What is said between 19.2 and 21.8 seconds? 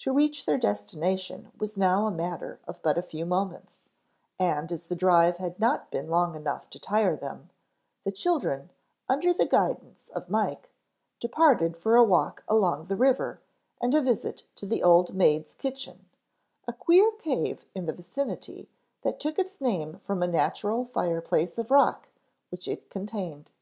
its name from a natural fireplace of